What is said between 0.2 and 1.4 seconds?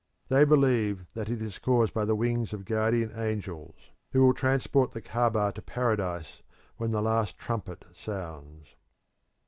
They believe that